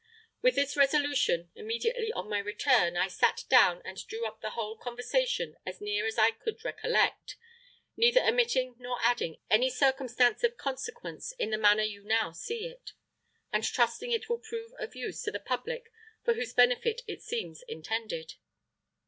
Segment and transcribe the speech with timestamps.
[0.41, 4.75] With this resolution, immediately on my return I sat down and drew up the whole
[4.75, 7.35] conversation as near as I could recollect,
[7.95, 12.93] neither omitting nor adding any circumstance of consequence in the manner you now see it,
[13.53, 15.91] and trusting it will prove of use to the public
[16.25, 18.33] for whose benefit it seems intended.